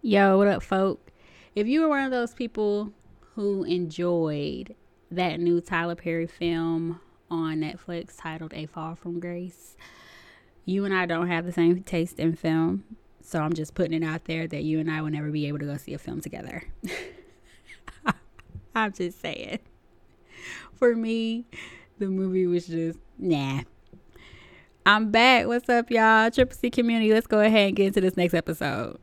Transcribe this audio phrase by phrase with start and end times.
[0.00, 1.10] Yo, what up, folk?
[1.56, 2.92] If you were one of those people
[3.34, 4.76] who enjoyed
[5.10, 9.76] that new Tyler Perry film on Netflix titled A Fall from Grace,
[10.64, 12.84] you and I don't have the same taste in film.
[13.22, 15.58] So I'm just putting it out there that you and I will never be able
[15.58, 16.62] to go see a film together.
[18.76, 19.58] I'm just saying.
[20.74, 21.44] For me,
[21.98, 23.62] the movie was just nah.
[24.86, 25.48] I'm back.
[25.48, 26.30] What's up, y'all?
[26.30, 27.12] Triple C community.
[27.12, 29.00] Let's go ahead and get into this next episode.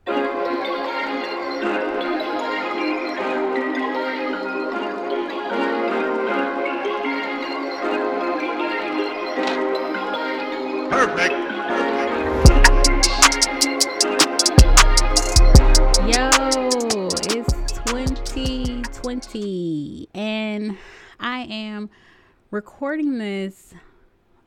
[22.50, 23.74] Recording this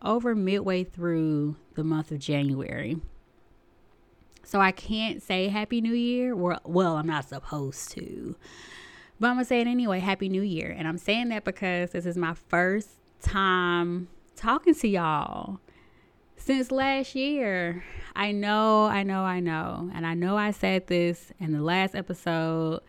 [0.01, 2.97] over midway through the month of January.
[4.43, 6.35] So I can't say Happy New Year.
[6.35, 8.35] Well, well, I'm not supposed to.
[9.19, 10.73] But I'm going to say it anyway, Happy New Year.
[10.75, 12.89] And I'm saying that because this is my first
[13.21, 15.59] time talking to y'all
[16.37, 17.83] since last year.
[18.15, 19.91] I know, I know, I know.
[19.93, 22.79] And I know I said this in the last episode.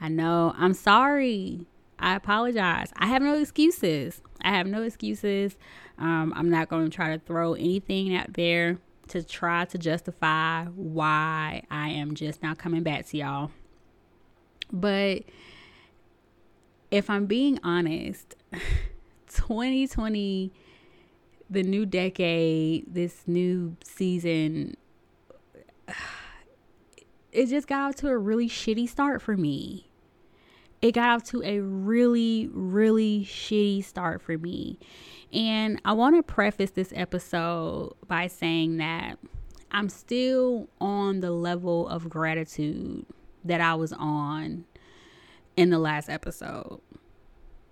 [0.00, 0.54] I know.
[0.56, 1.66] I'm sorry.
[1.98, 2.92] I apologize.
[2.96, 4.20] I have no excuses.
[4.42, 5.56] I have no excuses.
[5.98, 8.78] Um, I'm not going to try to throw anything out there
[9.08, 13.50] to try to justify why I am just now coming back to y'all.
[14.72, 15.24] But
[16.90, 18.34] if I'm being honest,
[19.28, 20.52] 2020
[21.50, 24.76] the new decade, this new season,
[27.32, 29.88] it just got off to a really shitty start for me.
[30.84, 34.78] It got off to a really, really shitty start for me.
[35.32, 39.18] And I want to preface this episode by saying that
[39.70, 43.06] I'm still on the level of gratitude
[43.46, 44.66] that I was on
[45.56, 46.82] in the last episode.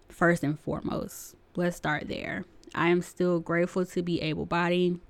[0.08, 2.46] First and foremost, let's start there.
[2.74, 5.01] I am still grateful to be able bodied.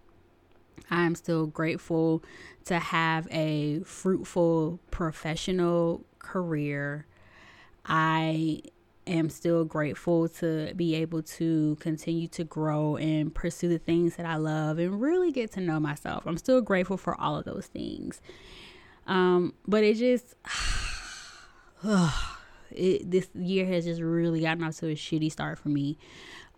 [0.90, 2.24] I am still grateful
[2.64, 7.06] to have a fruitful professional career.
[7.84, 8.62] I
[9.06, 14.26] am still grateful to be able to continue to grow and pursue the things that
[14.26, 16.24] I love and really get to know myself.
[16.26, 18.20] I'm still grateful for all of those things.
[19.06, 20.34] Um, but it just,
[22.70, 25.98] it, this year has just really gotten off to a shitty start for me.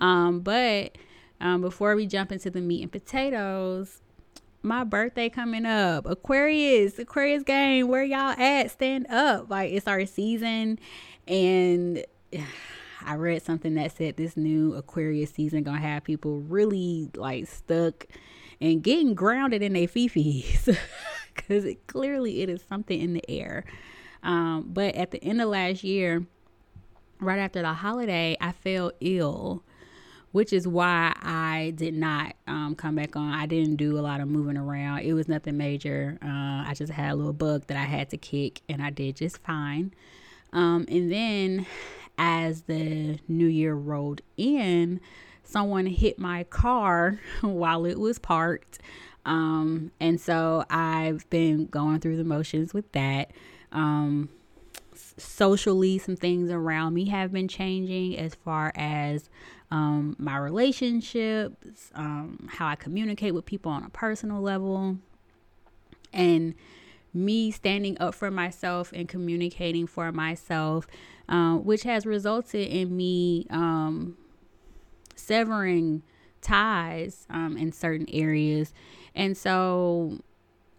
[0.01, 0.97] Um, but
[1.41, 4.01] um, before we jump into the meat and potatoes,
[4.63, 6.07] my birthday coming up.
[6.07, 8.71] Aquarius, Aquarius game, where y'all at?
[8.71, 9.51] Stand up.
[9.51, 10.79] Like it's our season.
[11.29, 12.05] And
[13.07, 18.07] I read something that said this new Aquarius season gonna have people really like stuck
[18.61, 20.67] and getting grounded in their fifis.
[21.35, 23.65] Cause it, clearly it is something in the air.
[24.23, 26.25] Um, but at the end of last year,
[27.21, 29.63] right after the holiday, I fell ill
[30.35, 33.33] which is why I did not um, come back on.
[33.33, 35.03] I didn't do a lot of moving around.
[35.03, 36.19] It was nothing major.
[36.21, 39.15] Uh, I just had a little bug that I had to kick, and I did
[39.15, 39.95] just fine.
[40.55, 41.67] Um, and then,
[42.17, 45.01] as the new year rolled in,
[45.43, 48.79] someone hit my car while it was parked.
[49.27, 53.33] Um, and so I've been going through the motions with that.
[53.73, 54.29] Um,
[54.95, 59.29] socially, some things around me have been changing as far as
[59.71, 64.99] um, my relationships, um, how I communicate with people on a personal level,
[66.13, 66.55] and
[67.15, 70.87] me standing up for myself and communicating for myself,
[71.29, 74.17] uh, which has resulted in me um,
[75.15, 76.03] severing
[76.41, 78.75] ties um, in certain areas.
[79.15, 80.19] And so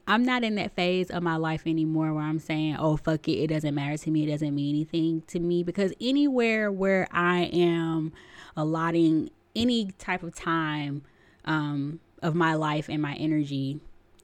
[0.08, 3.44] I'm not in that phase of my life anymore where I'm saying, oh, fuck it,
[3.44, 5.64] it doesn't matter to me, it doesn't mean anything to me.
[5.64, 8.14] Because anywhere where I am,
[8.56, 11.02] allotting any type of time
[11.46, 13.80] um, of my life and my energy,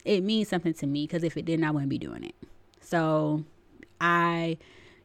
[0.05, 2.35] it means something to me because if it didn't, I wouldn't be doing it.
[2.81, 3.45] So
[3.99, 4.57] I,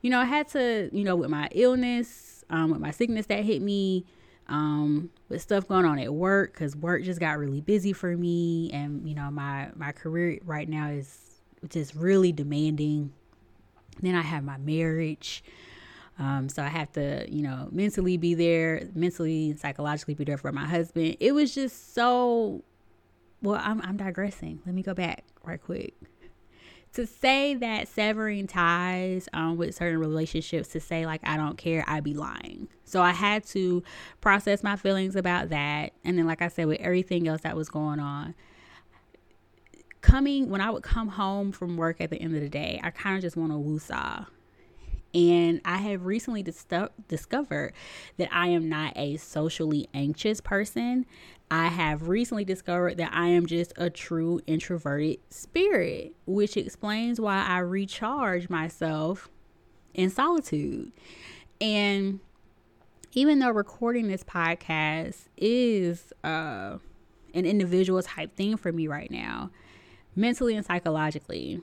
[0.02, 3.44] you know, I had to, you know, with my illness, um, with my sickness that
[3.44, 4.04] hit me,
[4.48, 8.70] um, with stuff going on at work, because work just got really busy for me,
[8.72, 13.12] and you know, my my career right now is just really demanding.
[14.00, 15.42] Then I have my marriage.
[16.18, 20.38] Um, so I have to, you know, mentally be there, mentally and psychologically be there
[20.38, 21.16] for my husband.
[21.20, 22.62] It was just so.
[23.42, 24.60] Well, I'm I'm digressing.
[24.66, 25.94] Let me go back right quick.
[26.94, 31.84] To say that severing ties um, with certain relationships, to say like I don't care,
[31.86, 32.68] I'd be lying.
[32.84, 33.82] So I had to
[34.22, 37.68] process my feelings about that, and then like I said, with everything else that was
[37.68, 38.34] going on,
[40.00, 42.90] coming when I would come home from work at the end of the day, I
[42.90, 44.26] kind of just want to woosah.
[45.16, 46.66] And I have recently dis-
[47.08, 47.72] discovered
[48.18, 51.06] that I am not a socially anxious person.
[51.50, 57.42] I have recently discovered that I am just a true introverted spirit, which explains why
[57.46, 59.30] I recharge myself
[59.94, 60.92] in solitude.
[61.62, 62.20] And
[63.12, 66.76] even though recording this podcast is uh,
[67.32, 69.50] an individual type thing for me right now,
[70.14, 71.62] mentally and psychologically,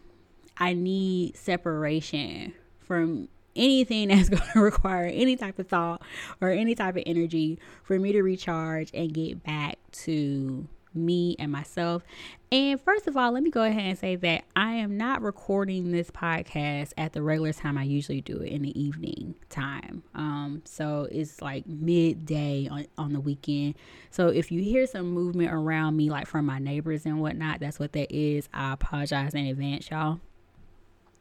[0.57, 6.01] I need separation from anything that's going to require any type of thought
[6.41, 11.51] or any type of energy for me to recharge and get back to me and
[11.51, 12.03] myself.
[12.51, 15.91] And first of all, let me go ahead and say that I am not recording
[15.91, 20.03] this podcast at the regular time I usually do it in the evening time.
[20.13, 23.75] Um, so it's like midday on, on the weekend.
[24.11, 27.79] So if you hear some movement around me, like from my neighbors and whatnot, that's
[27.79, 28.47] what that is.
[28.53, 30.19] I apologize in advance, y'all.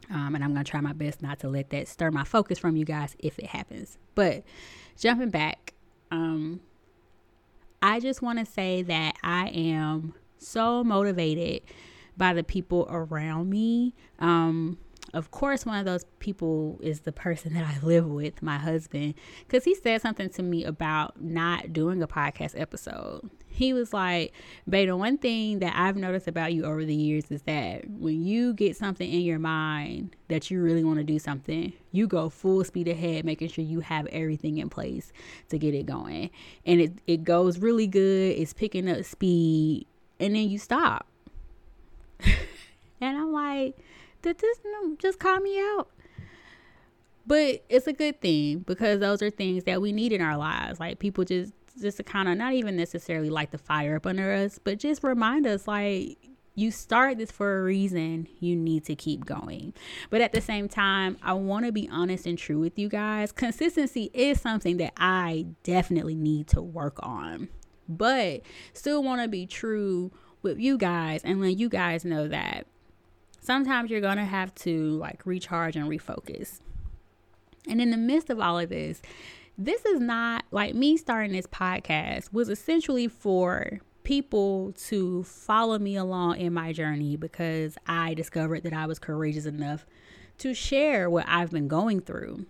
[0.09, 2.59] Um, and I'm going to try my best not to let that stir my focus
[2.59, 3.97] from you guys if it happens.
[4.15, 4.43] But
[4.97, 5.73] jumping back,
[6.11, 6.61] um,
[7.81, 11.61] I just want to say that I am so motivated
[12.17, 13.93] by the people around me.
[14.19, 14.77] Um,
[15.13, 19.15] of course, one of those people is the person that I live with, my husband,
[19.47, 23.29] because he said something to me about not doing a podcast episode.
[23.53, 24.33] He was like,
[24.67, 28.53] Beta, one thing that I've noticed about you over the years is that when you
[28.53, 32.63] get something in your mind that you really want to do something, you go full
[32.63, 35.13] speed ahead, making sure you have everything in place
[35.49, 36.31] to get it going.
[36.65, 39.85] And it, it goes really good, it's picking up speed,
[40.19, 41.05] and then you stop.
[42.19, 43.77] and I'm like,
[44.23, 44.57] did this
[44.97, 45.89] just call me out?
[47.27, 50.79] But it's a good thing because those are things that we need in our lives.
[50.79, 54.31] Like people just just to kind of not even necessarily light the fire up under
[54.31, 56.17] us, but just remind us like
[56.55, 58.27] you start this for a reason.
[58.39, 59.73] You need to keep going.
[60.09, 63.31] But at the same time, I want to be honest and true with you guys.
[63.31, 67.49] Consistency is something that I definitely need to work on,
[67.89, 68.41] but
[68.73, 70.11] still want to be true
[70.43, 72.67] with you guys and let you guys know that
[73.41, 76.59] sometimes you're going to have to like recharge and refocus.
[77.67, 79.01] And in the midst of all of this,
[79.57, 85.95] this is not like me starting this podcast was essentially for people to follow me
[85.95, 89.85] along in my journey because I discovered that I was courageous enough
[90.39, 92.45] to share what I've been going through.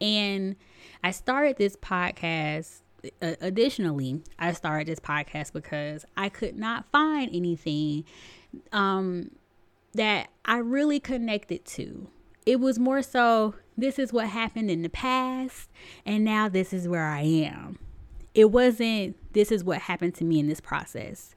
[0.00, 0.56] And
[1.02, 2.80] I started this podcast.
[3.22, 8.04] Uh, additionally, I started this podcast because I could not find anything
[8.72, 9.32] um,
[9.94, 12.08] that I really connected to.
[12.46, 15.70] It was more so this is what happened in the past,
[16.04, 17.78] and now this is where I am.
[18.34, 21.34] It wasn't this is what happened to me in this process.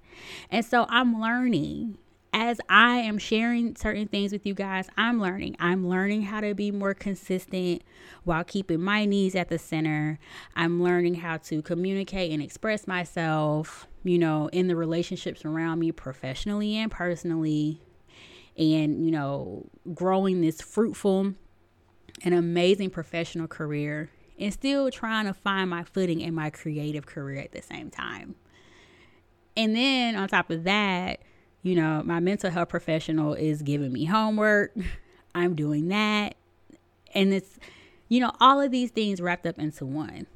[0.49, 1.97] And so I'm learning
[2.33, 5.57] as I am sharing certain things with you guys, I'm learning.
[5.59, 7.83] I'm learning how to be more consistent
[8.23, 10.17] while keeping my needs at the center.
[10.55, 15.91] I'm learning how to communicate and express myself, you know, in the relationships around me
[15.91, 17.81] professionally and personally
[18.57, 21.33] and, you know, growing this fruitful
[22.23, 24.09] and amazing professional career
[24.39, 28.35] and still trying to find my footing in my creative career at the same time.
[29.55, 31.21] And then on top of that,
[31.61, 34.73] you know, my mental health professional is giving me homework.
[35.35, 36.35] I'm doing that.
[37.13, 37.59] And it's,
[38.09, 40.27] you know, all of these things wrapped up into one.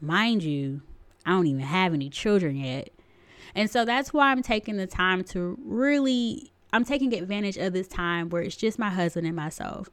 [0.00, 0.82] Mind you,
[1.26, 2.90] I don't even have any children yet.
[3.54, 7.88] And so that's why I'm taking the time to really I'm taking advantage of this
[7.88, 9.88] time where it's just my husband and myself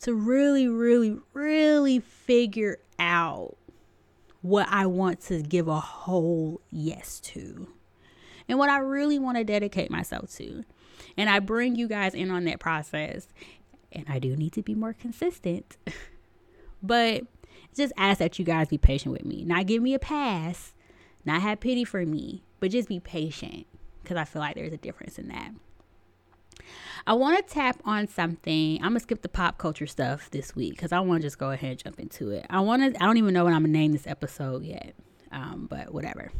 [0.00, 3.56] to really, really, really figure out
[4.42, 7.68] what I want to give a whole yes to
[8.48, 10.64] and what I really want to dedicate myself to.
[11.16, 13.28] And I bring you guys in on that process.
[13.92, 15.76] And I do need to be more consistent.
[16.82, 17.24] but
[17.74, 19.44] just ask that you guys be patient with me.
[19.44, 20.72] Not give me a pass,
[21.24, 23.66] not have pity for me, but just be patient
[24.02, 25.50] because I feel like there's a difference in that.
[27.06, 28.76] I want to tap on something.
[28.76, 31.50] I'm gonna skip the pop culture stuff this week because I want to just go
[31.50, 32.46] ahead and jump into it.
[32.50, 33.02] I want to.
[33.02, 34.94] I don't even know what I'm gonna name this episode yet,
[35.32, 36.32] um, but whatever.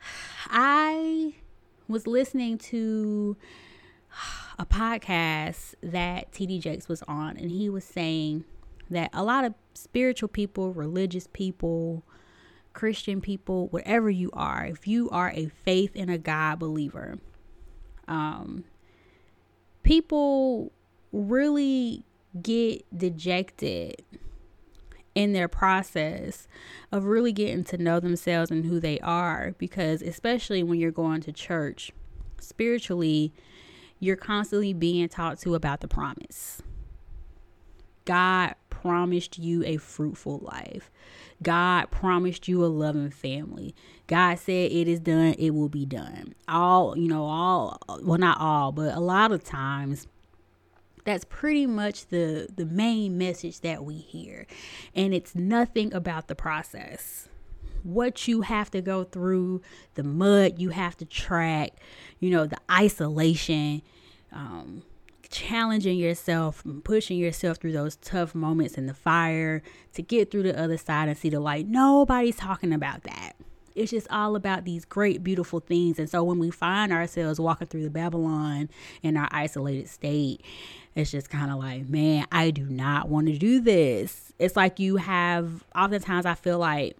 [0.50, 1.34] I
[1.88, 3.36] was listening to
[4.58, 8.44] a podcast that TD Jakes was on, and he was saying
[8.90, 12.04] that a lot of spiritual people, religious people,
[12.72, 17.18] Christian people, whatever you are, if you are a faith in a God believer,
[18.10, 18.64] um,
[19.82, 20.72] people
[21.12, 22.04] really
[22.42, 24.02] get dejected
[25.14, 26.46] in their process
[26.92, 29.54] of really getting to know themselves and who they are.
[29.58, 31.92] Because, especially when you're going to church,
[32.38, 33.32] spiritually,
[33.98, 36.62] you're constantly being taught to about the promise.
[38.04, 40.90] God promised you a fruitful life.
[41.42, 43.74] God promised you a loving family.
[44.06, 46.34] God said it is done, it will be done.
[46.48, 50.06] All, you know, all well not all, but a lot of times
[51.04, 54.46] that's pretty much the the main message that we hear.
[54.94, 57.28] And it's nothing about the process.
[57.82, 59.62] What you have to go through,
[59.94, 61.72] the mud you have to track,
[62.18, 63.80] you know, the isolation,
[64.32, 64.82] um,
[65.30, 69.62] challenging yourself pushing yourself through those tough moments in the fire
[69.94, 71.66] to get through the other side and see the light.
[71.68, 73.32] Nobody's talking about that.
[73.76, 75.98] It's just all about these great, beautiful things.
[75.98, 78.68] And so when we find ourselves walking through the Babylon
[79.02, 80.44] in our isolated state,
[80.96, 84.32] it's just kind of like, man, I do not want to do this.
[84.40, 86.96] It's like you have, oftentimes, I feel like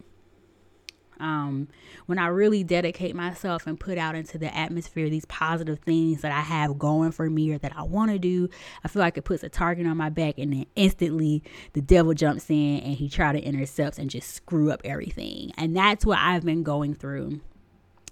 [1.18, 1.68] um,
[2.10, 6.32] when I really dedicate myself and put out into the atmosphere these positive things that
[6.32, 8.48] I have going for me or that I want to do,
[8.82, 12.12] I feel like it puts a target on my back, and then instantly the devil
[12.12, 15.52] jumps in and he try to intercept and just screw up everything.
[15.56, 17.42] And that's what I've been going through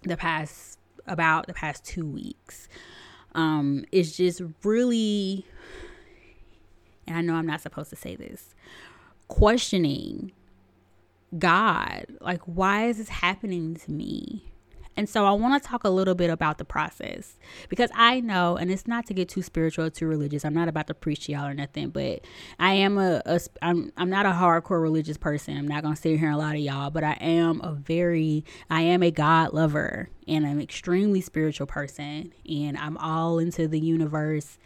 [0.04, 0.78] the past
[1.08, 2.68] about the past two weeks.
[3.34, 5.44] Um, it's just really,
[7.08, 8.54] and I know I'm not supposed to say this,
[9.26, 10.30] questioning
[11.36, 14.44] God, like, why is this happening to me?
[14.98, 17.36] And so I want to talk a little bit about the process
[17.68, 20.44] because I know, and it's not to get too spiritual or too religious.
[20.44, 22.22] I'm not about to preach to y'all or nothing, but
[22.58, 25.56] I am a, a I'm, I'm not a hardcore religious person.
[25.56, 28.44] I'm not going to sit here and lot of y'all, but I am a very,
[28.70, 32.32] I am a God lover and I'm an extremely spiritual person.
[32.50, 34.58] And I'm all into the universe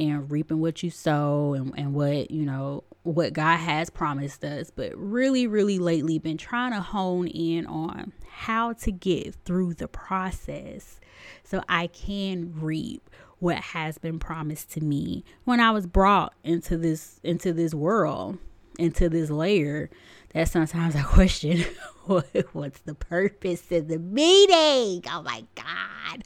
[0.00, 4.70] and reaping what you sow and, and what, you know, what God has promised us,
[4.70, 9.88] but really, really lately been trying to hone in on how to get through the
[9.88, 11.00] process
[11.44, 16.76] so I can reap what has been promised to me when I was brought into
[16.76, 18.38] this into this world,
[18.78, 19.90] into this layer
[20.34, 21.64] that sometimes I question
[22.06, 25.04] what's the purpose of the meeting?
[25.10, 26.24] Oh my God.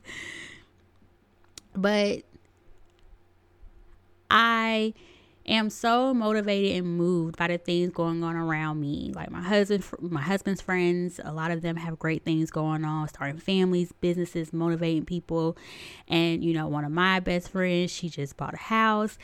[1.77, 2.23] But
[4.35, 4.95] I
[5.47, 9.13] am so motivated and moved by the things going on around me.
[9.15, 13.09] Like my husband, my husband's friends, a lot of them have great things going on,
[13.09, 15.57] starting families, businesses, motivating people.
[16.09, 19.19] And you know, one of my best friends, she just bought a house,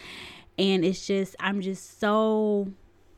[0.57, 2.69] and it's just I'm just so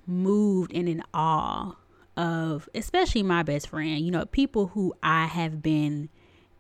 [0.07, 1.77] moved and in awe
[2.17, 6.09] of especially my best friend, you know, people who I have been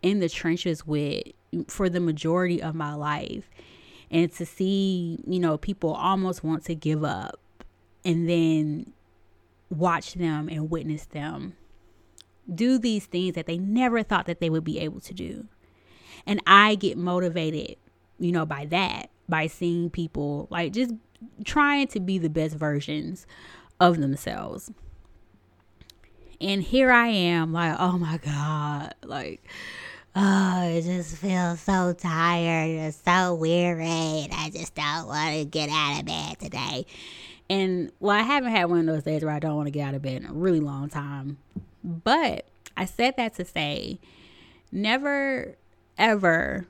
[0.03, 1.23] in the trenches with
[1.69, 3.49] for the majority of my life
[4.12, 7.40] and to see, you know, people almost want to give up
[8.04, 8.92] and then
[9.71, 11.54] watch them and witness them
[12.52, 15.47] do these things that they never thought that they would be able to do.
[16.26, 17.76] And I get motivated,
[18.19, 20.92] you know, by that, by seeing people like just
[21.45, 23.26] trying to be the best versions
[23.81, 24.71] of themselves.
[26.40, 29.45] And here I am, like, oh my God, like,
[30.14, 33.87] oh, I just feel so tired and so weary.
[33.87, 36.87] And I just don't want to get out of bed today.
[37.49, 39.88] And well, I haven't had one of those days where I don't want to get
[39.88, 41.38] out of bed in a really long time.
[41.83, 43.99] But I said that to say,
[44.71, 45.57] never
[45.99, 46.66] ever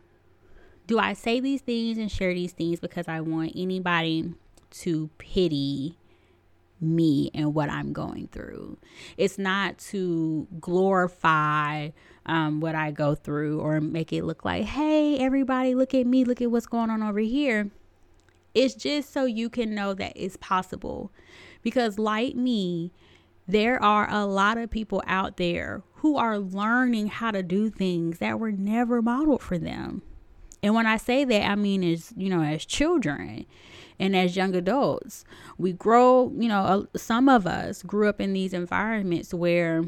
[0.87, 4.35] do I say these things and share these things because I want anybody
[4.71, 5.97] to pity
[6.83, 8.77] me and what I'm going through.
[9.17, 11.91] It's not to glorify
[12.27, 16.25] um, what I go through or make it look like, hey, everybody, look at me,
[16.25, 17.71] look at what's going on over here.
[18.55, 21.11] It's just so you can know that it's possible.
[21.63, 22.93] Because, like me,
[23.47, 28.19] there are a lot of people out there who are learning how to do things
[28.19, 30.03] that were never modeled for them.
[30.63, 33.47] And when I say that, I mean as, you know, as children
[34.03, 35.25] and as young adults.
[35.59, 39.85] We grow, you know, some of us grew up in these environments where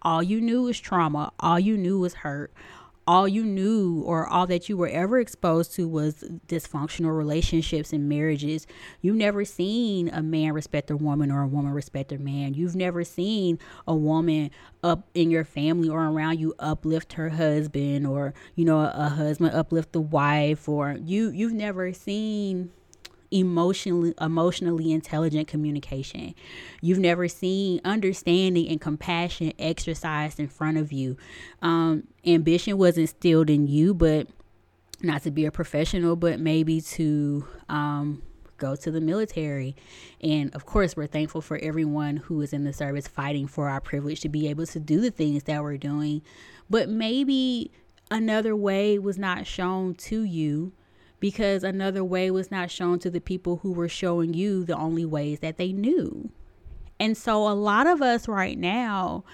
[0.00, 2.52] all you knew was trauma, all you knew was hurt,
[3.04, 8.08] all you knew or all that you were ever exposed to was dysfunctional relationships and
[8.08, 8.64] marriages.
[9.00, 12.54] You've never seen a man respect a woman or a woman respect a man.
[12.54, 14.52] You've never seen a woman
[14.84, 19.08] up in your family or around you uplift her husband or, you know, a, a
[19.08, 22.70] husband uplift the wife or you you've never seen
[23.30, 26.34] emotionally emotionally intelligent communication.
[26.80, 31.16] You've never seen understanding and compassion exercised in front of you.
[31.62, 34.28] Um, ambition was instilled in you, but
[35.02, 38.22] not to be a professional, but maybe to um,
[38.58, 39.76] go to the military.
[40.20, 43.80] And of course, we're thankful for everyone who is in the service fighting for our
[43.80, 46.22] privilege to be able to do the things that we're doing.
[46.70, 47.70] But maybe
[48.10, 50.72] another way was not shown to you
[51.20, 55.04] because another way was not shown to the people who were showing you the only
[55.04, 56.30] ways that they knew.
[56.98, 59.24] And so a lot of us right now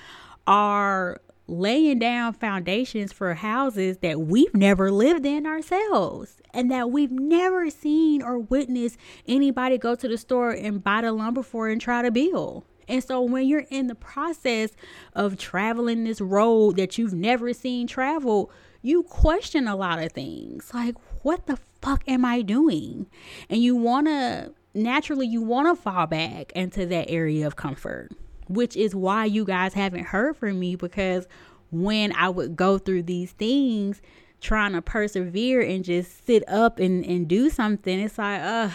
[0.47, 7.11] are laying down foundations for houses that we've never lived in ourselves and that we've
[7.11, 8.97] never seen or witnessed
[9.27, 12.65] anybody go to the store and buy the lumber for and try to build.
[12.89, 14.71] And so when you're in the process
[15.15, 18.51] of traveling this road that you've never seen traveled,
[18.83, 20.73] you question a lot of things.
[20.75, 23.07] Like, what the fuck am I doing?
[23.51, 28.11] And you want to naturally you want to fall back into that area of comfort
[28.49, 31.27] which is why you guys haven't heard from me because
[31.71, 34.03] when I would go through these things
[34.41, 38.71] trying to persevere and just sit up and, and do something, it's like, uh,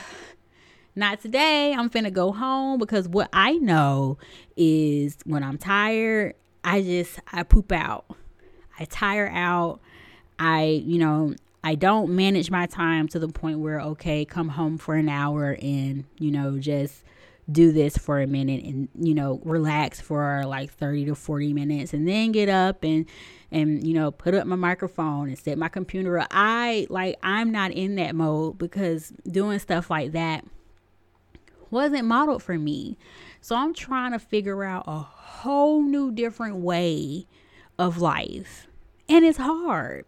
[0.96, 1.74] not today.
[1.74, 4.18] I'm finna go home because what I know
[4.56, 6.34] is when I'm tired,
[6.64, 8.06] I just I poop out.
[8.80, 9.80] I tire out.
[10.40, 11.36] I, you know,
[11.68, 15.58] I don't manage my time to the point where okay, come home for an hour
[15.62, 17.04] and, you know, just
[17.52, 21.94] do this for a minute and you know relax for like 30 to 40 minutes
[21.94, 23.06] and then get up and
[23.52, 26.28] and you know put up my microphone and set my computer up.
[26.32, 30.46] I like i'm not in that mode because doing stuff like that
[31.70, 32.98] wasn't modeled for me.
[33.42, 37.28] So i'm trying to figure out a whole new different way
[37.78, 38.68] of life.
[39.10, 40.06] And it's hard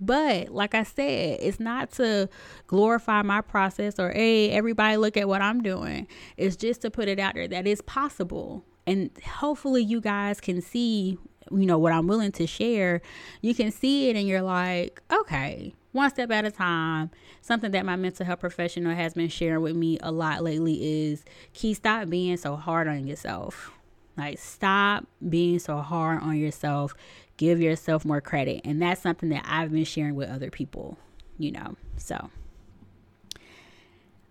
[0.00, 2.28] but like I said, it's not to
[2.66, 6.06] glorify my process or, hey, everybody look at what I'm doing.
[6.36, 8.64] It's just to put it out there that it's possible.
[8.86, 11.18] And hopefully you guys can see,
[11.50, 13.00] you know, what I'm willing to share.
[13.40, 17.10] You can see it and you're like, okay, one step at a time.
[17.40, 21.24] Something that my mental health professional has been sharing with me a lot lately is
[21.54, 23.72] key stop being so hard on yourself.
[24.16, 26.94] Like, stop being so hard on yourself
[27.36, 28.62] give yourself more credit.
[28.64, 30.98] And that's something that I've been sharing with other people,
[31.38, 31.76] you know.
[31.96, 32.30] So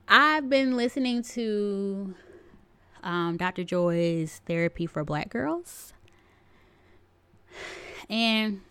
[0.07, 2.15] I've been listening to
[3.03, 3.63] um, Dr.
[3.63, 5.93] Joy's therapy for black girls
[8.09, 8.61] and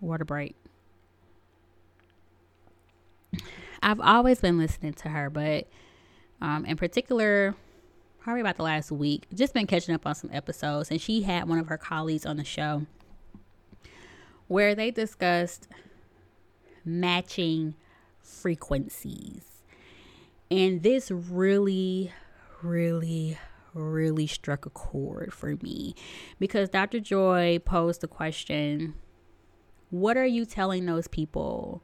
[0.00, 0.54] water break.
[3.82, 5.68] I've always been listening to her, but
[6.40, 7.54] um, in particular,
[8.20, 10.90] probably about the last week, just been catching up on some episodes.
[10.90, 12.86] And she had one of her colleagues on the show
[14.48, 15.68] where they discussed
[16.84, 17.74] matching
[18.20, 19.62] frequencies.
[20.50, 22.12] And this really,
[22.62, 23.38] really,
[23.74, 25.94] really struck a chord for me
[26.38, 27.00] because Dr.
[27.00, 28.94] Joy posed the question
[29.90, 31.82] What are you telling those people?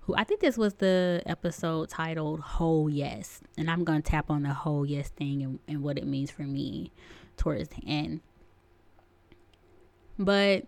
[0.00, 3.40] Who I think this was the episode titled Whole Yes.
[3.56, 6.30] And I'm going to tap on the whole yes thing and, and what it means
[6.30, 6.92] for me
[7.36, 8.20] towards the end.
[10.18, 10.64] But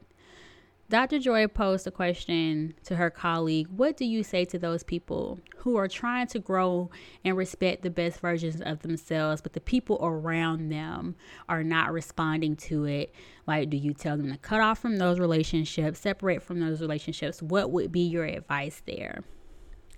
[0.91, 1.19] Dr.
[1.19, 5.77] Joy posed a question to her colleague What do you say to those people who
[5.77, 6.91] are trying to grow
[7.25, 11.17] and respect the best versions of themselves, but the people around them
[11.49, 13.15] are not responding to it?
[13.47, 17.41] Like, do you tell them to cut off from those relationships, separate from those relationships?
[17.41, 19.25] What would be your advice there?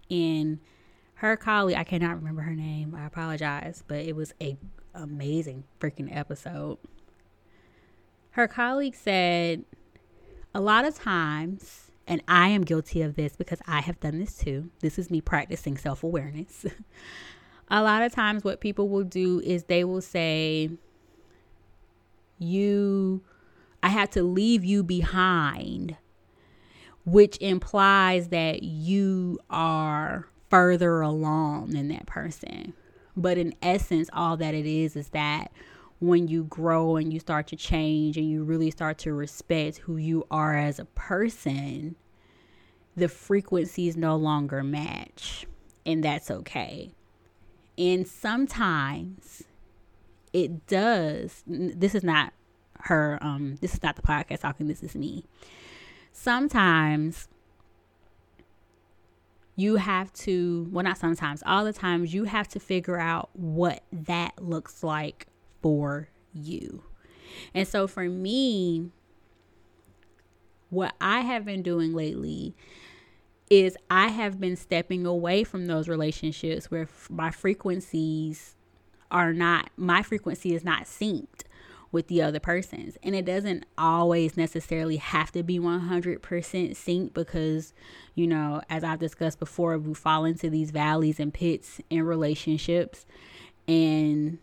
[0.08, 0.60] And
[1.14, 4.56] her colleague, I cannot remember her name, I apologize, but it was a
[4.94, 6.78] amazing freaking episode.
[8.30, 9.64] Her colleague said,
[10.56, 14.38] a lot of times, and I am guilty of this because I have done this
[14.38, 14.70] too.
[14.80, 16.64] This is me practicing self awareness.
[17.70, 20.70] a lot of times, what people will do is they will say,
[22.38, 23.22] You,
[23.82, 25.98] I had to leave you behind,
[27.04, 32.72] which implies that you are further along than that person.
[33.14, 35.52] But in essence, all that it is is that
[35.98, 39.96] when you grow and you start to change and you really start to respect who
[39.96, 41.96] you are as a person,
[42.96, 45.46] the frequencies no longer match.
[45.84, 46.92] And that's okay.
[47.78, 49.44] And sometimes
[50.32, 51.42] it does.
[51.46, 52.32] This is not
[52.80, 55.24] her, um, this is not the podcast talking, this is me.
[56.12, 57.28] Sometimes
[59.54, 63.82] you have to, well, not sometimes, all the times, you have to figure out what
[63.90, 65.26] that looks like
[65.66, 66.84] for you.
[67.52, 68.92] And so for me,
[70.70, 72.54] what I have been doing lately
[73.50, 78.54] is I have been stepping away from those relationships where my frequencies
[79.10, 81.42] are not, my frequency is not synced
[81.90, 82.96] with the other persons.
[83.02, 87.74] And it doesn't always necessarily have to be 100% synced because,
[88.14, 93.04] you know, as I've discussed before, we fall into these valleys and pits in relationships.
[93.66, 94.38] And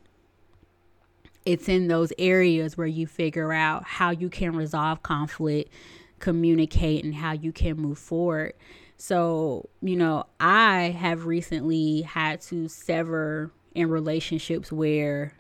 [1.45, 5.71] it's in those areas where you figure out how you can resolve conflict,
[6.19, 8.53] communicate, and how you can move forward.
[8.97, 15.33] So, you know, I have recently had to sever in relationships where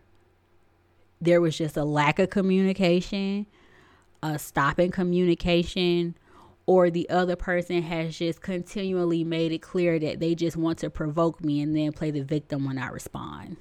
[1.21, 3.45] there was just a lack of communication,
[4.21, 6.15] a stop in communication,
[6.65, 10.89] or the other person has just continually made it clear that they just want to
[10.89, 13.57] provoke me and then play the victim when I respond.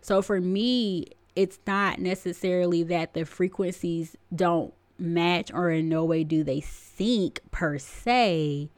[0.00, 1.06] So for me,
[1.36, 7.40] it's not necessarily that the frequencies don't match or in no way do they sync
[7.50, 8.70] per se.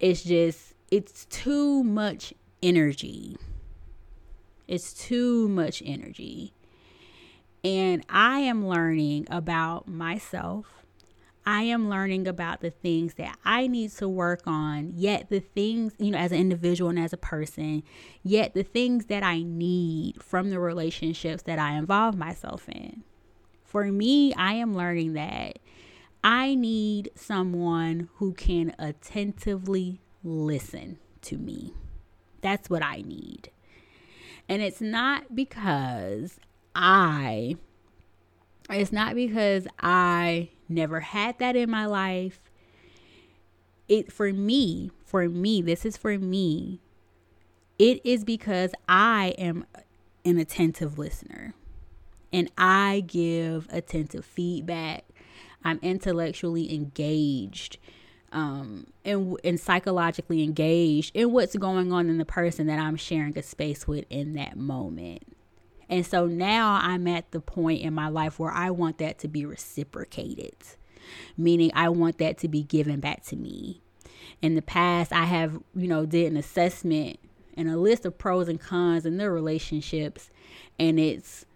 [0.00, 3.36] It's just, it's too much energy.
[4.66, 6.54] It's too much energy.
[7.62, 10.83] And I am learning about myself.
[11.46, 15.92] I am learning about the things that I need to work on, yet the things,
[15.98, 17.82] you know, as an individual and as a person,
[18.22, 23.04] yet the things that I need from the relationships that I involve myself in.
[23.62, 25.58] For me, I am learning that
[26.22, 31.74] I need someone who can attentively listen to me.
[32.40, 33.50] That's what I need.
[34.48, 36.38] And it's not because
[36.74, 37.56] I,
[38.70, 42.40] it's not because I never had that in my life.
[43.88, 46.80] It for me, for me, this is for me.
[47.78, 49.66] It is because I am
[50.24, 51.54] an attentive listener
[52.32, 55.04] and I give attentive feedback.
[55.62, 57.78] I'm intellectually engaged
[58.32, 63.38] um, and, and psychologically engaged in what's going on in the person that I'm sharing
[63.38, 65.33] a space with in that moment.
[65.88, 69.28] And so now I'm at the point in my life where I want that to
[69.28, 70.56] be reciprocated,
[71.36, 73.82] meaning I want that to be given back to me.
[74.40, 77.18] In the past, I have, you know, did an assessment
[77.56, 80.30] and a list of pros and cons in their relationships.
[80.78, 81.46] And it's,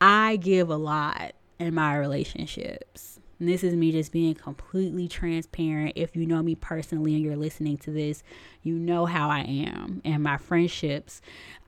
[0.00, 3.15] I give a lot in my relationships.
[3.38, 5.92] And this is me just being completely transparent.
[5.94, 8.22] If you know me personally and you're listening to this,
[8.62, 11.20] you know how I am and my friendships.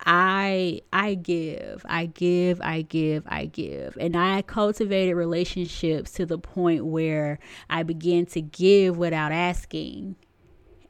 [0.05, 3.99] I I give, I give, I give, I give.
[4.01, 10.17] And I cultivated relationships to the point where I began to give without asking.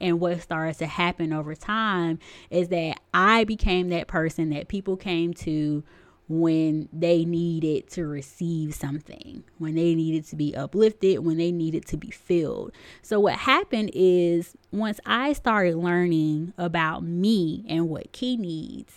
[0.01, 4.95] And what starts to happen over time is that I became that person that people
[4.95, 5.83] came to
[6.29, 11.85] when they needed to receive something, when they needed to be uplifted, when they needed
[11.87, 12.71] to be filled.
[13.01, 18.93] So, what happened is once I started learning about me and what Key needs,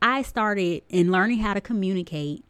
[0.00, 2.44] I started in learning how to communicate.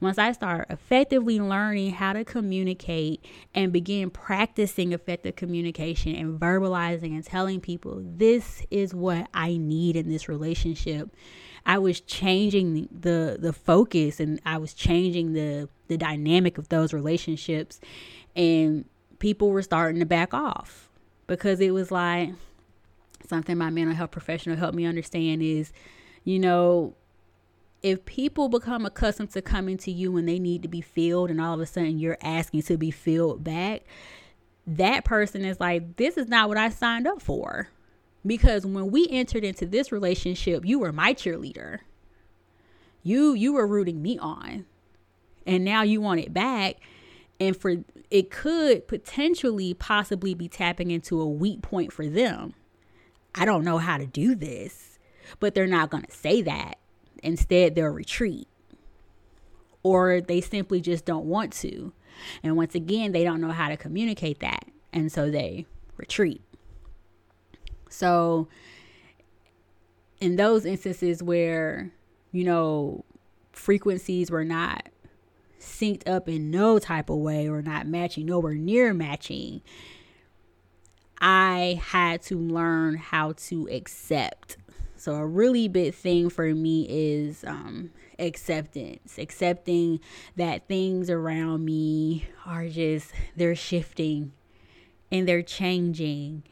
[0.00, 7.14] Once I started effectively learning how to communicate and begin practicing effective communication and verbalizing
[7.14, 11.10] and telling people, this is what I need in this relationship
[11.66, 16.92] I was changing the the focus and I was changing the the dynamic of those
[16.92, 17.80] relationships.
[18.36, 18.84] And
[19.18, 20.90] people were starting to back off
[21.26, 22.30] because it was like
[23.26, 25.72] something my mental health professional helped me understand is
[26.24, 26.94] you know
[27.82, 31.40] if people become accustomed to coming to you when they need to be filled and
[31.40, 33.82] all of a sudden you're asking to be filled back
[34.66, 37.68] that person is like this is not what I signed up for
[38.26, 41.80] because when we entered into this relationship you were my cheerleader.
[43.02, 44.66] You you were rooting me on.
[45.46, 46.76] And now you want it back.
[47.38, 47.76] And for
[48.10, 52.54] it could potentially possibly be tapping into a weak point for them.
[53.34, 54.94] I don't know how to do this
[55.40, 56.78] but they're not going to say that.
[57.22, 58.48] Instead they'll retreat.
[59.82, 61.92] Or they simply just don't want to.
[62.42, 64.64] And once again they don't know how to communicate that.
[64.92, 66.42] And so they retreat
[67.94, 68.48] so,
[70.20, 71.92] in those instances where,
[72.32, 73.04] you know,
[73.52, 74.88] frequencies were not
[75.60, 79.62] synced up in no type of way or not matching, nowhere near matching,
[81.20, 84.56] I had to learn how to accept.
[84.96, 90.00] So, a really big thing for me is um, acceptance, accepting
[90.34, 94.32] that things around me are just, they're shifting
[95.12, 96.42] and they're changing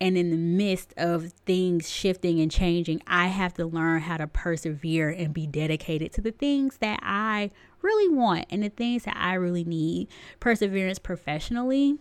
[0.00, 4.26] and in the midst of things shifting and changing, I have to learn how to
[4.26, 9.16] persevere and be dedicated to the things that I really want and the things that
[9.16, 10.08] I really need.
[10.38, 11.96] Perseverance professionally.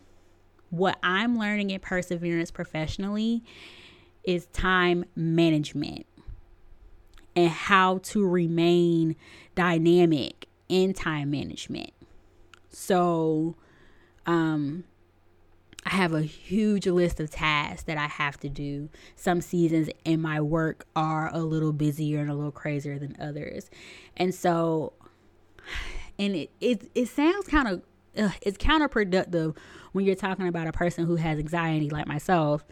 [0.72, 3.44] What I'm learning in perseverance professionally
[4.24, 6.06] is time management
[7.36, 9.16] and how to remain
[9.54, 11.92] dynamic in time management.
[12.70, 13.56] So,
[14.26, 14.84] um,
[15.86, 18.90] I have a huge list of tasks that I have to do.
[19.16, 23.70] Some seasons in my work are a little busier and a little crazier than others.
[24.18, 24.94] And so,
[26.18, 27.84] and it, it, it sounds kind of,
[28.42, 29.56] it's counterproductive
[29.92, 32.66] when you're talking about a person who has anxiety like myself.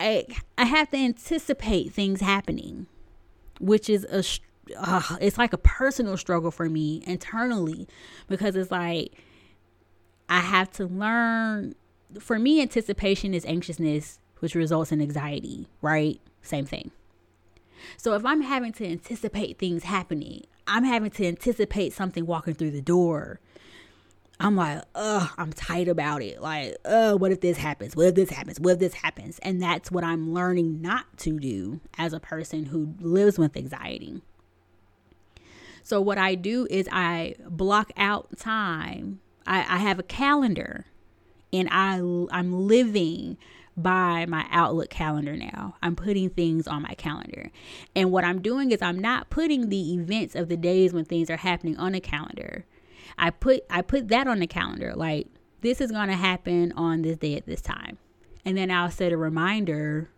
[0.00, 0.26] I,
[0.56, 2.86] I have to anticipate things happening,
[3.60, 4.24] which is a,
[4.76, 7.86] uh, it's like a personal struggle for me internally
[8.26, 9.12] because it's like,
[10.28, 11.74] I have to learn
[12.20, 16.20] for me, anticipation is anxiousness, which results in anxiety, right?
[16.42, 16.90] Same thing.
[17.96, 22.72] So if I'm having to anticipate things happening, I'm having to anticipate something walking through
[22.72, 23.40] the door.
[24.40, 26.40] I'm like, ugh, I'm tight about it.
[26.40, 27.96] Like, uh, what if this happens?
[27.96, 28.60] What if this happens?
[28.60, 29.38] What if this happens?
[29.40, 34.22] And that's what I'm learning not to do as a person who lives with anxiety.
[35.82, 39.20] So what I do is I block out time.
[39.46, 40.84] I, I have a calendar
[41.52, 41.96] and I
[42.30, 43.36] I'm living
[43.76, 45.76] by my Outlook calendar now.
[45.82, 47.50] I'm putting things on my calendar.
[47.94, 51.30] And what I'm doing is I'm not putting the events of the days when things
[51.30, 52.66] are happening on a calendar.
[53.16, 55.28] I put I put that on the calendar like
[55.60, 57.98] this is going to happen on this day at this time.
[58.44, 60.10] And then I'll set a reminder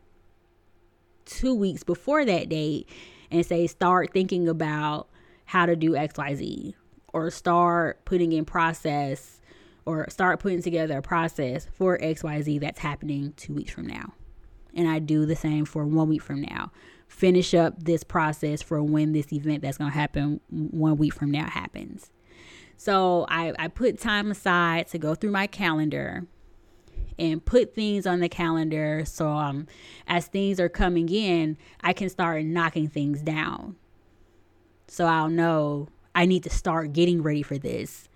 [1.27, 2.89] 2 weeks before that date
[3.31, 5.09] and say start thinking about
[5.45, 6.75] how to do XYZ
[7.13, 9.40] or start putting in process
[9.87, 14.13] or start putting together a process for XYZ that's happening two weeks from now.
[14.75, 16.71] And I do the same for one week from now.
[17.09, 21.31] Finish up this process for when this event that's going to happen one week from
[21.31, 22.11] now happens.
[22.77, 26.27] So I, I put time aside to go through my calendar
[27.19, 29.67] and put things on the calendar so um,
[30.07, 33.77] as things are coming in, I can start knocking things down.
[34.89, 38.09] So I'll know I need to start getting ready for this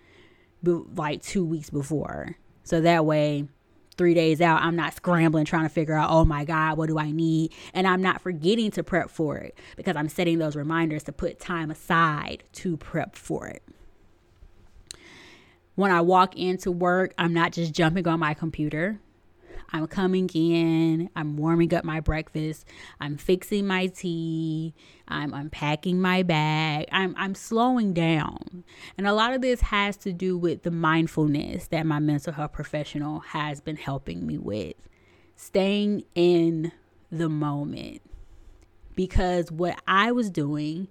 [0.94, 2.36] like two weeks before.
[2.62, 3.46] So that way,
[3.96, 6.98] three days out, I'm not scrambling trying to figure out, oh my God, what do
[6.98, 7.52] I need?
[7.72, 11.38] And I'm not forgetting to prep for it because I'm setting those reminders to put
[11.38, 13.62] time aside to prep for it.
[15.74, 19.00] When I walk into work, I'm not just jumping on my computer.
[19.74, 22.64] I'm coming in, I'm warming up my breakfast,
[23.00, 24.72] I'm fixing my tea,
[25.08, 28.62] I'm unpacking my bag, I'm, I'm slowing down.
[28.96, 32.52] And a lot of this has to do with the mindfulness that my mental health
[32.52, 34.76] professional has been helping me with.
[35.34, 36.70] Staying in
[37.10, 38.00] the moment.
[38.94, 40.86] Because what I was doing,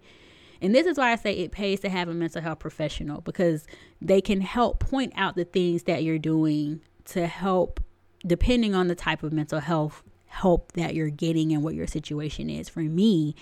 [0.62, 3.66] and this is why I say it pays to have a mental health professional because
[4.02, 7.80] they can help point out the things that you're doing to help
[8.26, 12.50] depending on the type of mental health help that you're getting and what your situation
[12.50, 12.68] is.
[12.68, 13.36] For me,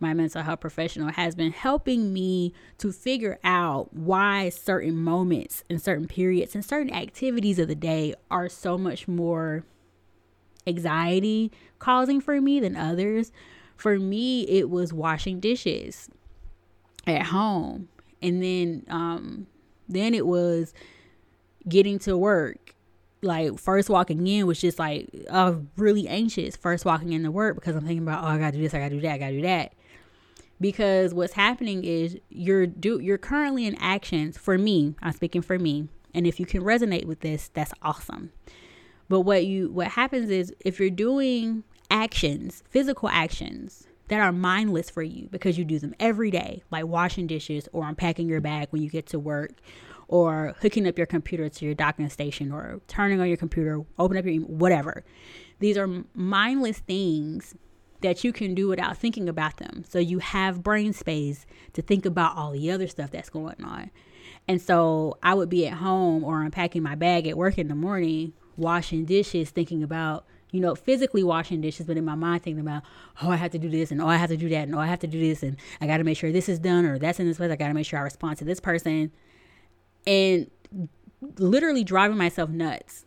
[0.00, 5.80] my mental health professional has been helping me to figure out why certain moments and
[5.82, 9.64] certain periods and certain activities of the day are so much more
[10.66, 13.32] anxiety causing for me than others.
[13.76, 16.08] For me, it was washing dishes
[17.06, 17.88] at home.
[18.22, 19.46] And then um
[19.88, 20.72] then it was
[21.68, 22.74] getting to work
[23.22, 27.76] like first walking in was just like uh really anxious first walking into work because
[27.76, 29.42] I'm thinking about oh I gotta do this I gotta do that I gotta do
[29.42, 29.72] that.
[30.60, 35.58] Because what's happening is you're do you're currently in actions for me I'm speaking for
[35.58, 38.32] me and if you can resonate with this that's awesome.
[39.08, 44.90] But what you what happens is if you're doing actions physical actions that are mindless
[44.90, 48.68] for you because you do them every day like washing dishes or unpacking your bag
[48.70, 49.52] when you get to work
[50.10, 54.16] or hooking up your computer to your docking station or turning on your computer, open
[54.16, 55.04] up your email, whatever.
[55.60, 57.54] These are mindless things
[58.00, 59.84] that you can do without thinking about them.
[59.88, 63.92] So you have brain space to think about all the other stuff that's going on.
[64.48, 67.76] And so I would be at home or unpacking my bag at work in the
[67.76, 72.62] morning, washing dishes, thinking about, you know, physically washing dishes, but in my mind thinking
[72.62, 72.82] about,
[73.22, 74.80] oh, I have to do this and oh, I have to do that and oh,
[74.80, 76.98] I have to do this and I got to make sure this is done or
[76.98, 77.52] that's in this place.
[77.52, 79.12] I got to make sure I respond to this person
[80.06, 80.50] and
[81.38, 83.04] literally driving myself nuts.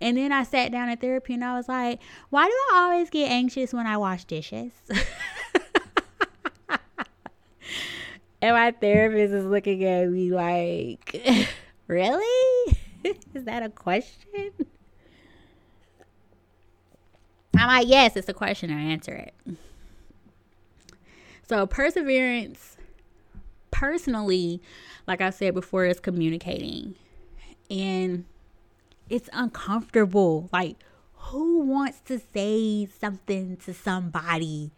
[0.00, 3.10] And then I sat down at therapy and I was like, why do I always
[3.10, 4.72] get anxious when I wash dishes?
[8.42, 11.26] and my therapist is looking at me like,
[11.86, 12.78] really?
[13.34, 14.52] is that a question?
[17.56, 18.70] I'm like, yes, it's a question.
[18.70, 19.34] I answer it.
[21.48, 22.75] So, perseverance,
[23.76, 24.62] personally,
[25.06, 26.94] like I said before, is communicating.
[27.70, 28.24] And
[29.10, 30.48] it's uncomfortable.
[30.50, 30.76] Like,
[31.14, 34.72] who wants to say something to somebody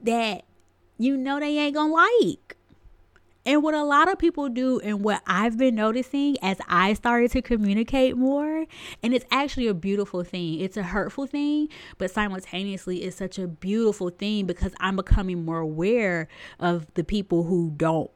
[0.00, 0.44] that
[0.96, 2.55] you know they ain't gonna like?
[3.46, 7.30] And what a lot of people do, and what I've been noticing as I started
[7.30, 8.66] to communicate more,
[9.04, 10.58] and it's actually a beautiful thing.
[10.58, 15.60] It's a hurtful thing, but simultaneously, it's such a beautiful thing because I'm becoming more
[15.60, 16.26] aware
[16.58, 18.10] of the people who don't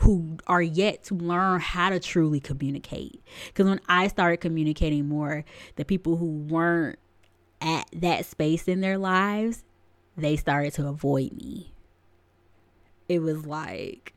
[0.00, 3.22] who are yet to learn how to truly communicate.
[3.46, 5.44] Because when I started communicating more,
[5.76, 6.98] the people who weren't
[7.60, 9.62] at that space in their lives,
[10.16, 11.72] they started to avoid me.
[13.08, 14.14] It was like,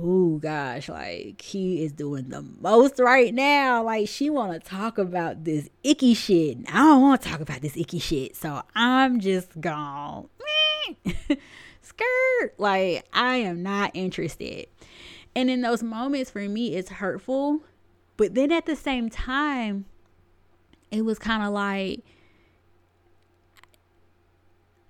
[0.00, 3.82] oh gosh, like he is doing the most right now.
[3.82, 6.58] Like she want to talk about this icky shit.
[6.68, 8.36] I don't want to talk about this icky shit.
[8.36, 10.28] So I'm just gone.
[11.82, 12.54] Skirt.
[12.58, 14.66] Like I am not interested.
[15.34, 17.62] And in those moments for me it's hurtful,
[18.16, 19.86] but then at the same time
[20.90, 22.02] it was kind of like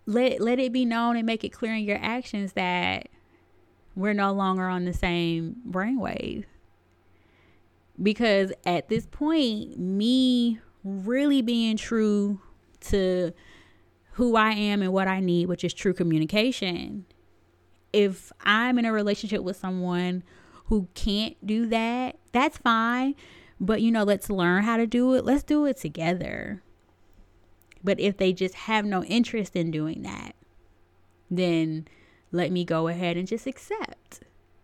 [0.06, 3.08] let let it be known and make it clear in your actions that
[3.98, 6.44] we're no longer on the same brainwave.
[8.00, 12.40] Because at this point, me really being true
[12.82, 13.32] to
[14.12, 17.06] who I am and what I need, which is true communication.
[17.92, 20.22] If I'm in a relationship with someone
[20.66, 23.16] who can't do that, that's fine.
[23.58, 25.24] But you know, let's learn how to do it.
[25.24, 26.62] Let's do it together.
[27.82, 30.37] But if they just have no interest in doing that,
[31.28, 31.88] then
[32.32, 34.20] let me go ahead and just accept.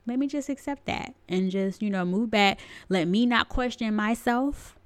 [0.07, 2.61] Let me just accept that and just, you know, move back.
[2.89, 4.77] Let me not question myself.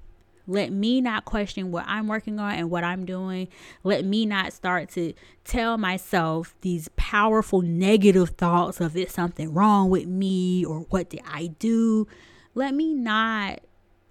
[0.47, 3.49] Let me not question what I'm working on and what I'm doing.
[3.83, 5.13] Let me not start to
[5.43, 11.21] tell myself these powerful negative thoughts of is something wrong with me or what did
[11.29, 12.07] I do.
[12.55, 13.59] Let me not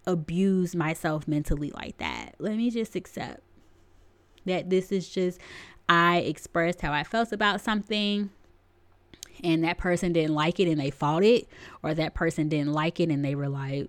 [0.07, 2.35] abuse myself mentally like that.
[2.39, 3.41] Let me just accept
[4.47, 5.41] that this is just
[5.89, 8.31] I expressed how I felt about something
[9.43, 11.49] and that person didn't like it and they fought it,
[11.83, 13.89] or that person didn't like it and they were like,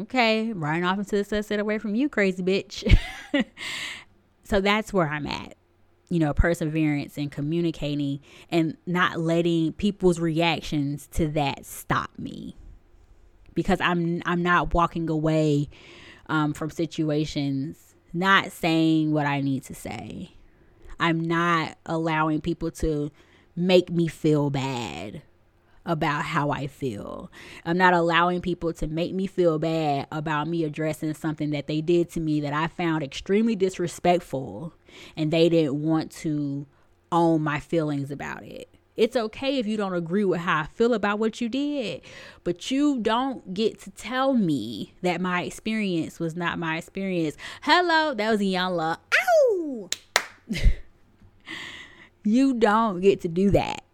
[0.00, 2.98] okay, running off into the sunset away from you, crazy bitch.
[4.44, 5.54] so that's where I'm at.
[6.08, 8.20] You know, perseverance and communicating
[8.50, 12.56] and not letting people's reactions to that stop me.
[13.54, 15.68] Because I'm I'm not walking away
[16.26, 20.32] um, from situations, not saying what I need to say.
[21.00, 23.10] I'm not allowing people to
[23.56, 25.22] make me feel bad
[25.86, 27.30] about how I feel.
[27.64, 31.80] I'm not allowing people to make me feel bad about me addressing something that they
[31.80, 34.74] did to me that I found extremely disrespectful
[35.16, 36.66] and they didn't want to
[37.12, 38.68] own my feelings about it.
[38.96, 42.02] It's okay if you don't agree with how I feel about what you did,
[42.44, 47.36] but you don't get to tell me that my experience was not my experience.
[47.62, 48.98] Hello, that was Iyanla.
[49.50, 49.88] Ow!
[52.24, 53.84] You don't get to do that.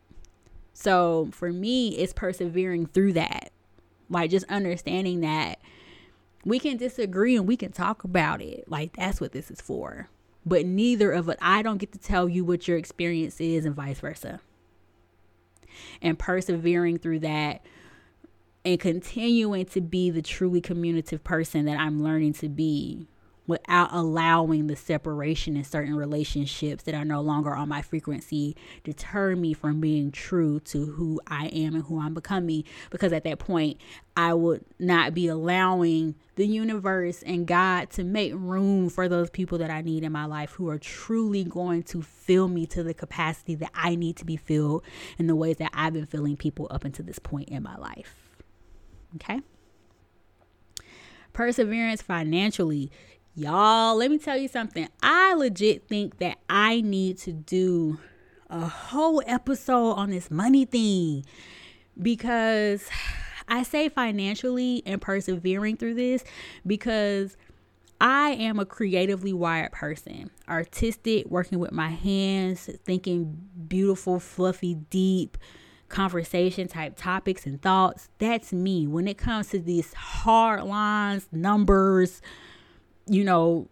[0.72, 3.50] So for me, it's persevering through that.
[4.08, 5.60] Like just understanding that
[6.44, 8.64] we can disagree and we can talk about it.
[8.68, 10.08] Like that's what this is for.
[10.46, 13.74] But neither of it, I don't get to tell you what your experience is and
[13.74, 14.40] vice versa.
[16.00, 17.62] And persevering through that
[18.64, 23.06] and continuing to be the truly communicative person that I'm learning to be
[23.50, 29.34] without allowing the separation in certain relationships that are no longer on my frequency deter
[29.34, 32.64] me from being true to who I am and who I'm becoming.
[32.90, 33.78] Because at that point,
[34.16, 39.58] I would not be allowing the universe and God to make room for those people
[39.58, 42.94] that I need in my life who are truly going to fill me to the
[42.94, 44.84] capacity that I need to be filled
[45.18, 48.14] in the ways that I've been filling people up until this point in my life.
[49.16, 49.40] Okay
[51.32, 52.90] perseverance financially.
[53.34, 54.88] Y'all, let me tell you something.
[55.02, 57.98] I legit think that I need to do
[58.48, 61.24] a whole episode on this money thing
[62.00, 62.88] because
[63.48, 66.24] I say financially and persevering through this
[66.66, 67.36] because
[68.00, 75.36] I am a creatively wired person, artistic, working with my hands, thinking beautiful, fluffy, deep
[75.88, 78.08] conversation type topics and thoughts.
[78.18, 78.86] That's me.
[78.86, 82.22] When it comes to these hard lines, numbers,
[83.10, 83.68] you know,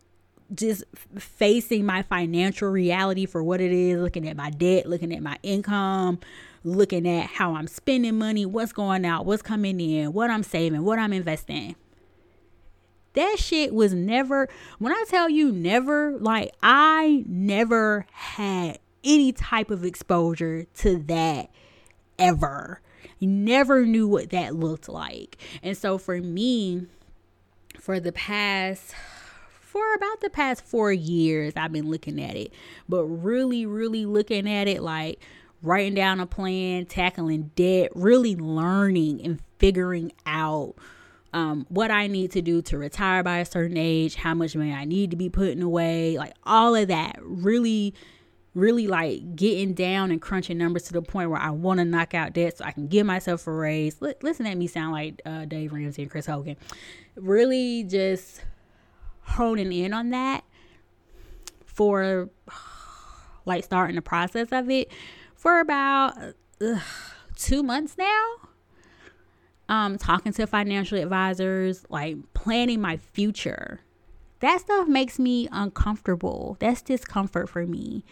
[0.55, 0.83] just
[1.19, 5.39] facing my financial reality for what it is, looking at my debt, looking at my
[5.43, 6.19] income,
[6.65, 10.85] looking at how I'm spending money, what's going out, what's coming in, what I'm saving,
[10.85, 11.77] what I'm investing.
[13.15, 14.49] That shit was never,
[14.79, 21.51] when I tell you never, like I never had any type of exposure to that
[22.19, 22.81] ever.
[23.21, 25.37] Never knew what that looked like.
[25.63, 26.87] And so for me,
[27.81, 28.95] for the past
[29.69, 32.55] for about the past four years, I've been looking at it,
[32.89, 35.21] but really, really looking at it like
[35.63, 40.75] writing down a plan, tackling debt, really learning and figuring out
[41.35, 44.73] um, what I need to do to retire by a certain age, how much money
[44.73, 47.17] I need to be putting away, like all of that.
[47.21, 47.93] Really,
[48.55, 52.15] really like getting down and crunching numbers to the point where I want to knock
[52.15, 54.01] out debt so I can give myself a raise.
[54.01, 56.57] L- listen at me sound like uh, Dave Ramsey and Chris Hogan.
[57.17, 58.41] Really just
[59.29, 60.45] honing in on that
[61.65, 62.31] for
[63.45, 64.91] like starting the process of it
[65.35, 66.17] for about
[66.61, 66.81] uh,
[67.37, 68.49] two months now
[69.69, 73.81] um, talking to financial advisors, like planning my future.
[74.41, 76.57] That stuff makes me uncomfortable.
[76.61, 78.05] That's discomfort for me.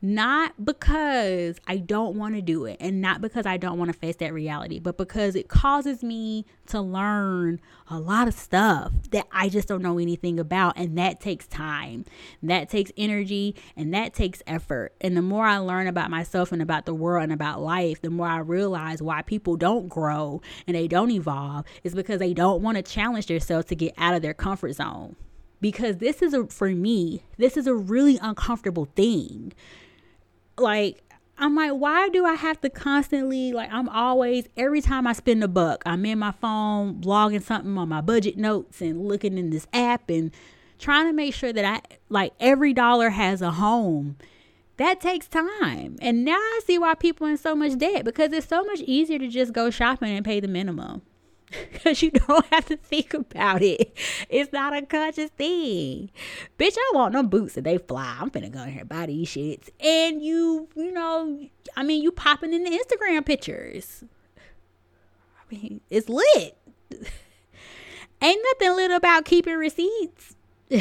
[0.00, 3.98] Not because I don't want to do it and not because I don't want to
[3.98, 7.60] face that reality, but because it causes me to learn
[7.90, 10.78] a lot of stuff that I just don't know anything about.
[10.78, 12.06] And that takes time,
[12.42, 14.94] that takes energy, and that takes effort.
[15.02, 18.10] And the more I learn about myself and about the world and about life, the
[18.10, 22.62] more I realize why people don't grow and they don't evolve is because they don't
[22.62, 25.16] want to challenge themselves to get out of their comfort zone
[25.64, 29.50] because this is a for me this is a really uncomfortable thing
[30.58, 31.00] like
[31.36, 35.42] I'm like, why do I have to constantly like I'm always every time I spend
[35.42, 39.48] a buck, I'm in my phone logging something on my budget notes and looking in
[39.48, 40.30] this app and
[40.78, 44.16] trying to make sure that I like every dollar has a home.
[44.76, 45.96] That takes time.
[46.00, 48.80] And now I see why people are in so much debt because it's so much
[48.80, 51.02] easier to just go shopping and pay the minimum
[51.72, 53.96] because you don't have to think about it.
[54.28, 56.10] It's not a conscious thing.
[56.58, 58.16] Bitch, I want them boots and they fly.
[58.20, 59.70] I'm finna go in here buy these shits.
[59.80, 64.04] And you, you know, I mean, you popping in the Instagram pictures.
[64.38, 66.56] I mean, it's lit.
[68.22, 70.36] Ain't nothing lit about keeping receipts.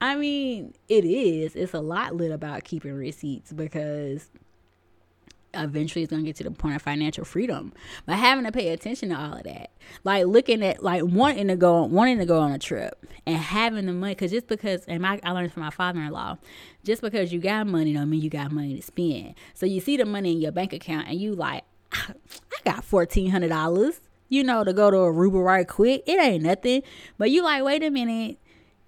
[0.00, 1.56] I mean, it is.
[1.56, 4.28] It's a lot lit about keeping receipts because
[5.56, 7.72] eventually it's gonna get to the point of financial freedom.
[8.06, 9.70] But having to pay attention to all of that,
[10.04, 13.86] like looking at like wanting to go wanting to go on a trip and having
[13.86, 16.38] the money, because just because and my I learned from my father-in-law,
[16.84, 19.34] just because you got money don't mean you got money to spend.
[19.54, 22.14] So you see the money in your bank account and you like, I
[22.64, 24.00] got fourteen hundred dollars.
[24.30, 26.02] You know, to go to Aruba right quick.
[26.06, 26.82] It ain't nothing.
[27.18, 28.38] But you like, wait a minute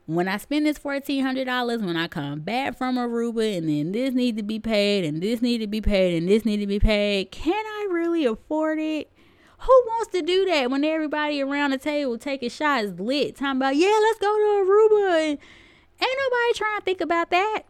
[0.07, 3.93] when I spend this fourteen hundred dollars, when I come back from Aruba, and then
[3.93, 6.67] this need to be paid, and this need to be paid, and this need to
[6.67, 9.11] be paid, can I really afford it?
[9.59, 13.75] Who wants to do that when everybody around the table taking shots lit, talking about
[13.77, 15.39] yeah, let's go to Aruba, and
[16.01, 17.63] ain't nobody trying to think about that.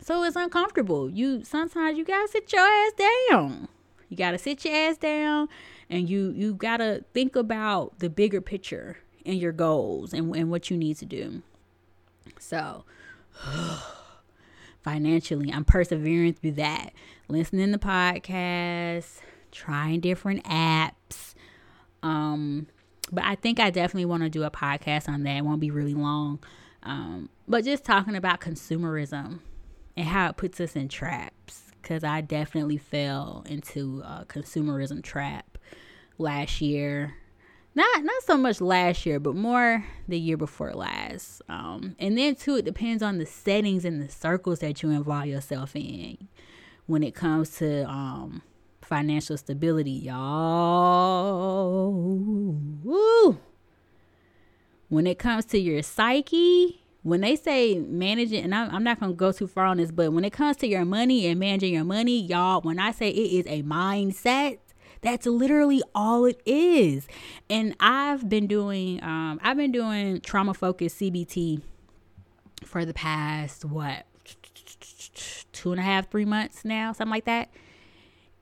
[0.00, 1.08] So it's uncomfortable.
[1.08, 2.92] You sometimes you gotta sit your ass
[3.30, 3.68] down.
[4.08, 5.48] You gotta sit your ass down,
[5.88, 10.70] and you you gotta think about the bigger picture and your goals and, and what
[10.70, 11.42] you need to do.
[12.38, 12.84] So,
[14.82, 16.92] financially, I'm persevering through that.
[17.28, 19.20] Listening to podcasts,
[19.50, 21.34] trying different apps.
[22.02, 22.66] Um,
[23.10, 25.38] but I think I definitely want to do a podcast on that.
[25.38, 26.42] It won't be really long.
[26.82, 29.40] Um, but just talking about consumerism
[29.96, 31.62] and how it puts us in traps.
[31.80, 35.58] Because I definitely fell into a consumerism trap
[36.16, 37.14] last year
[37.74, 41.42] not not so much last year, but more the year before last.
[41.48, 45.26] Um, and then too, it depends on the settings and the circles that you involve
[45.26, 46.28] yourself in
[46.86, 48.42] when it comes to um,
[48.82, 50.20] financial stability, y'all.
[54.88, 59.14] When it comes to your psyche, when they say managing, and I'm, I'm not gonna
[59.14, 61.84] go too far on this, but when it comes to your money and managing your
[61.84, 64.58] money, y'all, when I say it is a mindset
[65.04, 67.06] that's literally all it is.
[67.48, 71.62] And I've been doing um I've been doing trauma focused CBT
[72.64, 74.06] for the past what
[75.52, 77.50] two and a half, three months now, something like that.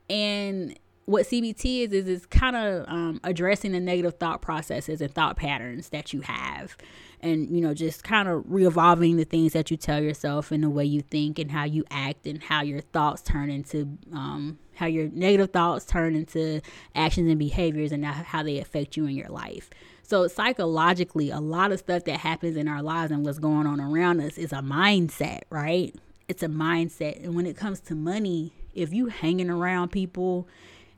[0.09, 5.13] And what CBT is is it's kind of um, addressing the negative thought processes and
[5.13, 6.77] thought patterns that you have,
[7.19, 10.69] and you know just kind of re-evolving the things that you tell yourself and the
[10.69, 14.85] way you think and how you act and how your thoughts turn into um, how
[14.85, 16.61] your negative thoughts turn into
[16.95, 19.69] actions and behaviors and how they affect you in your life.
[20.03, 23.79] So, psychologically, a lot of stuff that happens in our lives and what's going on
[23.79, 25.95] around us is a mindset, right?
[26.27, 27.23] It's a mindset.
[27.23, 30.47] And when it comes to money, if you hanging around people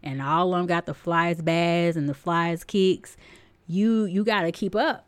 [0.01, 3.15] and all of them got the flies bags and the flies kicks,
[3.67, 5.04] you you got to keep up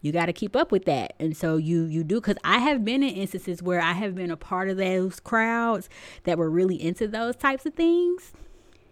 [0.00, 2.84] you got to keep up with that and so you you do because i have
[2.84, 5.88] been in instances where i have been a part of those crowds
[6.24, 8.32] that were really into those types of things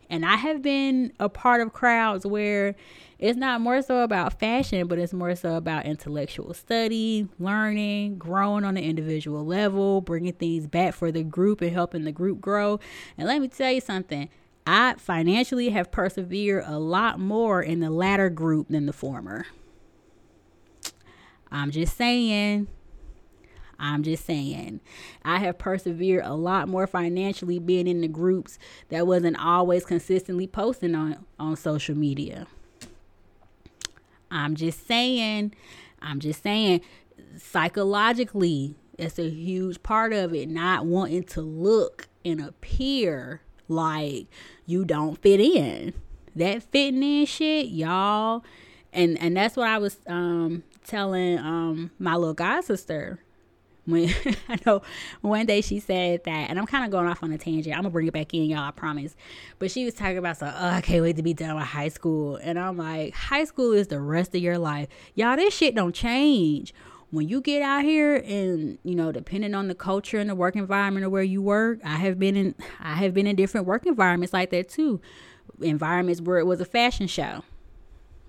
[0.08, 2.76] And I have been a part of crowds where
[3.18, 8.64] it's not more so about fashion, but it's more so about intellectual study, learning, growing
[8.64, 12.78] on an individual level, bringing things back for the group and helping the group grow.
[13.18, 14.28] And let me tell you something
[14.66, 19.46] I financially have persevered a lot more in the latter group than the former.
[21.56, 22.66] I'm just saying.
[23.78, 24.80] I'm just saying.
[25.24, 28.58] I have persevered a lot more financially being in the groups
[28.90, 32.46] that wasn't always consistently posting on, on social media.
[34.30, 35.54] I'm just saying.
[36.02, 36.82] I'm just saying.
[37.38, 44.26] Psychologically, it's a huge part of it, not wanting to look and appear like
[44.66, 45.94] you don't fit in.
[46.34, 48.44] That fitting in shit, y'all.
[48.92, 53.20] And and that's what I was um telling um my little god sister
[53.86, 54.12] when
[54.48, 54.82] I know
[55.20, 57.74] one day she said that, and I'm kind of going off on a tangent.
[57.74, 58.60] I'm gonna bring it back in, y'all.
[58.60, 59.16] I promise.
[59.58, 61.88] But she was talking about so, oh, I can't wait to be done with high
[61.88, 65.36] school, and I'm like, high school is the rest of your life, y'all.
[65.36, 66.74] This shit don't change
[67.10, 70.56] when you get out here, and you know, depending on the culture and the work
[70.56, 71.78] environment or where you work.
[71.84, 75.00] I have been in, I have been in different work environments like that too,
[75.60, 77.42] environments where it was a fashion show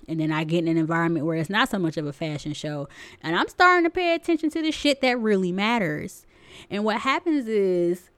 [0.07, 2.53] and then I get in an environment where it's not so much of a fashion
[2.53, 2.87] show.
[3.21, 6.25] And I'm starting to pay attention to the shit that really matters.
[6.69, 8.09] And what happens is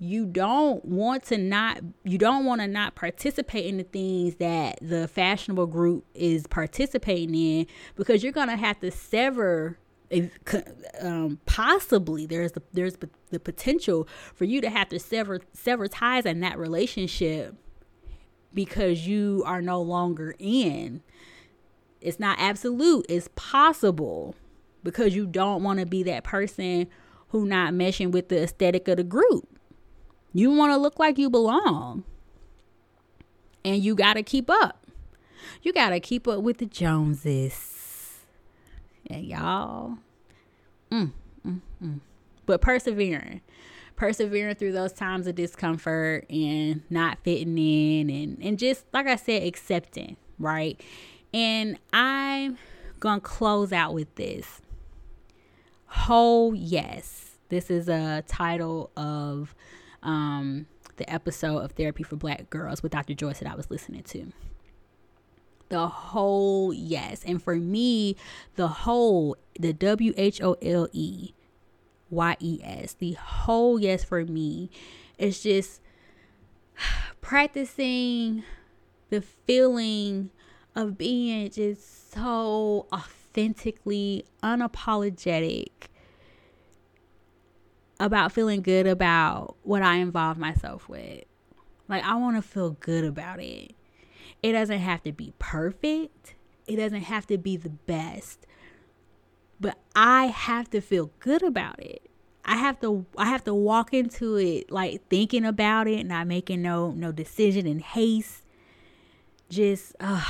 [0.00, 4.78] you don't want to not you don't want to not participate in the things that
[4.80, 7.66] the fashionable group is participating in
[7.96, 9.78] because you're going to have to sever
[11.00, 12.96] um, possibly there's the, there's
[13.30, 17.54] the potential for you to have to sever sever ties in that relationship
[18.54, 21.02] because you are no longer in
[22.00, 24.34] it's not absolute it's possible
[24.82, 26.86] because you don't want to be that person
[27.28, 29.58] who not meshing with the aesthetic of the group.
[30.32, 32.04] You want to look like you belong.
[33.64, 34.86] And you got to keep up.
[35.62, 38.20] You got to keep up with the joneses.
[39.10, 39.98] And y'all
[40.90, 41.12] mm,
[41.46, 42.00] mm, mm.
[42.46, 43.40] but persevering
[43.96, 49.16] persevering through those times of discomfort and not fitting in and, and just like i
[49.16, 50.80] said accepting right
[51.32, 52.58] and I'm
[53.00, 54.60] going to close out with this.
[55.86, 57.24] Whole Yes.
[57.48, 59.54] This is a title of
[60.02, 60.66] um,
[60.96, 63.14] the episode of Therapy for Black Girls with Dr.
[63.14, 64.32] Joyce that I was listening to.
[65.70, 67.22] The whole yes.
[67.24, 68.16] And for me,
[68.56, 71.32] the whole, the W H O L E
[72.10, 74.70] Y E S, the whole yes for me
[75.16, 75.80] is just
[77.22, 78.44] practicing
[79.10, 80.30] the feeling
[80.78, 85.70] of being just so authentically unapologetic
[87.98, 91.24] about feeling good about what I involve myself with.
[91.88, 93.72] Like, I want to feel good about it.
[94.40, 96.36] It doesn't have to be perfect,
[96.68, 98.46] it doesn't have to be the best,
[99.58, 102.08] but I have to feel good about it.
[102.44, 106.62] I have to I have to walk into it like thinking about it, not making
[106.62, 108.44] no no decision in haste.
[109.50, 110.24] Just uh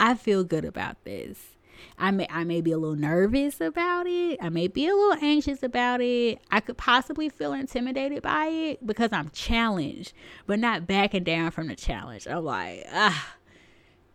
[0.00, 1.54] I feel good about this.
[1.98, 4.38] I may I may be a little nervous about it.
[4.40, 6.38] I may be a little anxious about it.
[6.50, 10.12] I could possibly feel intimidated by it because I'm challenged,
[10.46, 12.26] but not backing down from the challenge.
[12.26, 13.34] I'm like, ah,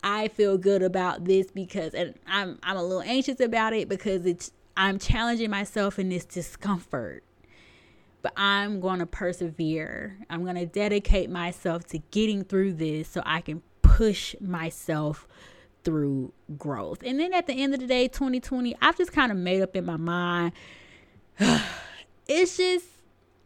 [0.04, 4.26] I feel good about this because and I'm I'm a little anxious about it because
[4.26, 7.24] it's I'm challenging myself in this discomfort.
[8.22, 10.18] But I'm going to persevere.
[10.30, 15.26] I'm going to dedicate myself to getting through this so I can push myself
[15.84, 17.00] through growth.
[17.04, 19.76] And then at the end of the day, 2020, I've just kind of made up
[19.76, 20.52] in my mind.
[22.28, 22.86] it's just,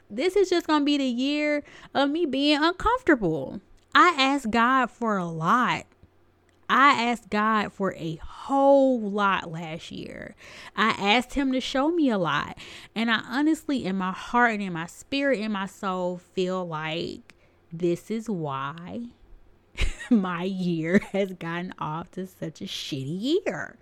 [0.10, 1.64] this is just going to be the year
[1.94, 3.62] of me being uncomfortable.
[3.96, 5.86] I asked God for a lot.
[6.70, 10.36] I asked God for a whole lot last year.
[10.76, 12.58] I asked Him to show me a lot.
[12.96, 17.36] And I honestly, in my heart and in my spirit, in my soul, feel like
[17.72, 19.10] this is why
[20.10, 23.78] my year has gotten off to such a shitty year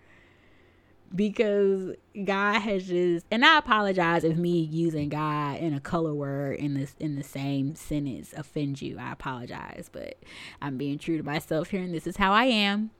[1.13, 6.59] because God has just and I apologize if me using God in a color word
[6.59, 8.97] in this in the same sentence offends you.
[8.97, 10.17] I apologize, but
[10.61, 12.91] I'm being true to myself here and this is how I am.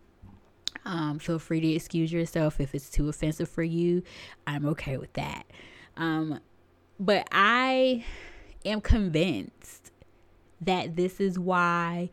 [0.84, 4.04] Um, feel free to excuse yourself if it's too offensive for you.
[4.48, 5.46] I'm okay with that.
[5.96, 6.40] Um,
[7.00, 8.04] but I
[8.66, 9.92] am convinced
[10.62, 12.10] that this is why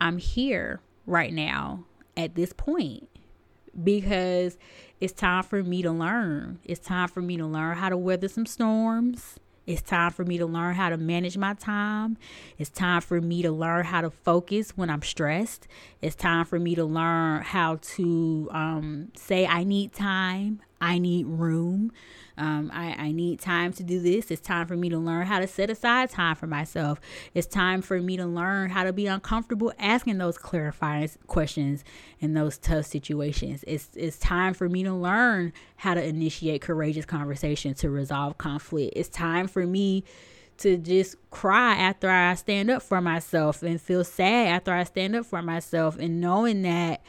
[0.00, 1.84] I'm here right now
[2.16, 3.08] at this point
[3.82, 4.56] because
[5.00, 6.58] it's time for me to learn.
[6.64, 9.38] It's time for me to learn how to weather some storms.
[9.66, 12.16] It's time for me to learn how to manage my time.
[12.58, 15.68] It's time for me to learn how to focus when I'm stressed.
[16.02, 21.26] It's time for me to learn how to um, say, I need time, I need
[21.26, 21.92] room.
[22.38, 24.30] Um, I, I need time to do this.
[24.30, 27.00] It's time for me to learn how to set aside time for myself.
[27.34, 31.84] It's time for me to learn how to be uncomfortable asking those clarifying questions
[32.18, 33.62] in those tough situations.
[33.66, 38.94] It's, it's time for me to learn how to initiate courageous conversation to resolve conflict.
[38.96, 40.04] It's time for me
[40.58, 45.16] to just cry after I stand up for myself and feel sad after I stand
[45.16, 47.02] up for myself and knowing that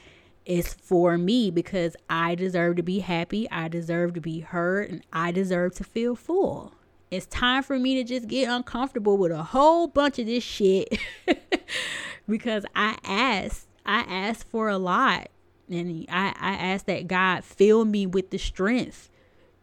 [0.46, 5.04] is for me because I deserve to be happy, I deserve to be heard, and
[5.14, 6.74] I deserve to feel full.
[7.12, 10.98] It's time for me to just get uncomfortable with a whole bunch of this shit
[12.30, 15.30] because I asked, I asked for a lot.
[15.70, 19.10] And I, I asked that God fill me with the strength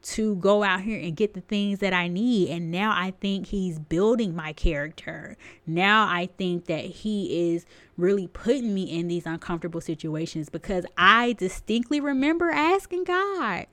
[0.08, 2.48] to go out here and get the things that I need.
[2.48, 5.36] And now I think he's building my character.
[5.66, 11.34] Now I think that he is really putting me in these uncomfortable situations because I
[11.34, 13.66] distinctly remember asking God,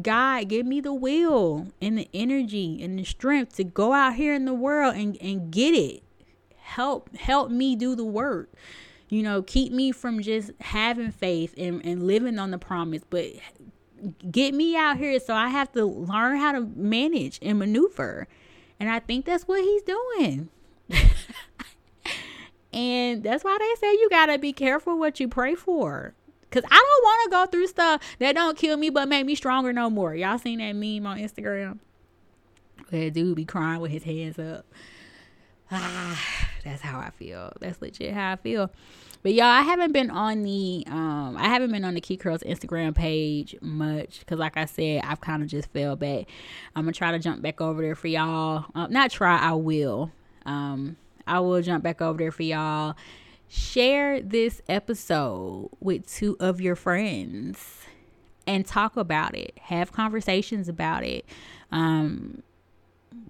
[0.00, 4.34] God, give me the will and the energy and the strength to go out here
[4.34, 6.02] in the world and, and get it.
[6.56, 8.50] Help help me do the work.
[9.08, 13.26] You know, keep me from just having faith and, and living on the promise, but
[14.30, 18.26] get me out here so I have to learn how to manage and maneuver.
[18.78, 20.48] And I think that's what he's doing.
[22.72, 26.14] and that's why they say you got to be careful what you pray for.
[26.50, 29.36] Cause I don't want to go through stuff that don't kill me but make me
[29.36, 30.16] stronger no more.
[30.16, 31.78] Y'all seen that meme on Instagram?
[32.88, 34.66] Where dude be crying with his hands up.
[35.72, 36.09] Ah,
[36.64, 37.52] that's how I feel.
[37.60, 38.70] That's legit how I feel.
[39.22, 42.42] But y'all, I haven't been on the um I haven't been on the Key Curls
[42.42, 46.26] Instagram page much because like I said, I've kind of just fell back.
[46.74, 48.66] I'm gonna try to jump back over there for y'all.
[48.74, 50.10] Uh, not try, I will.
[50.46, 50.96] Um,
[51.26, 52.96] I will jump back over there for y'all.
[53.48, 57.80] Share this episode with two of your friends
[58.46, 59.52] and talk about it.
[59.62, 61.24] Have conversations about it.
[61.70, 62.42] Um,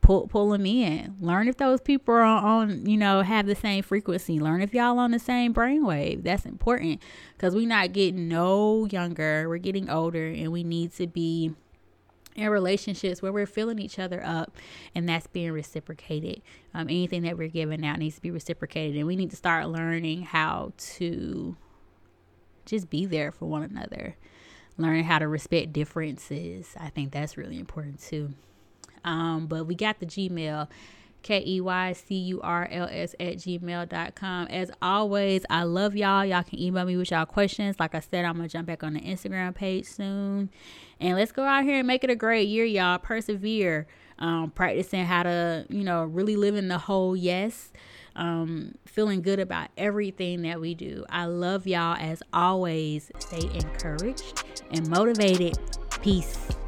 [0.00, 1.14] pull pull them in.
[1.20, 4.38] Learn if those people are on, you know, have the same frequency.
[4.38, 6.22] Learn if y'all on the same brainwave.
[6.22, 7.02] That's important
[7.36, 9.48] because we're not getting no younger.
[9.48, 11.54] We're getting older, and we need to be
[12.36, 14.56] in relationships where we're filling each other up
[14.94, 16.40] and that's being reciprocated
[16.74, 19.68] um, anything that we're giving out needs to be reciprocated and we need to start
[19.68, 21.56] learning how to
[22.64, 24.16] just be there for one another
[24.78, 28.32] learning how to respect differences i think that's really important too
[29.04, 30.68] um, but we got the Gmail.
[31.22, 34.46] K E Y C U R L S at gmail.com.
[34.48, 36.24] As always, I love y'all.
[36.24, 37.76] Y'all can email me with y'all questions.
[37.78, 40.50] Like I said, I'm going to jump back on the Instagram page soon.
[41.00, 42.98] And let's go out here and make it a great year, y'all.
[42.98, 43.86] Persevere.
[44.18, 47.72] Um, practicing how to, you know, really live in the whole yes.
[48.16, 51.06] Um, feeling good about everything that we do.
[51.08, 53.10] I love y'all as always.
[53.18, 55.58] Stay encouraged and motivated.
[56.02, 56.59] Peace.